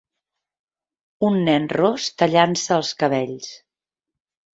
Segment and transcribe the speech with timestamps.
[1.27, 3.51] Un nen ros tallant-se els cabells.